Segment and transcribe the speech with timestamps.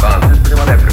[0.00, 0.72] かそれまで。
[0.72, 0.89] は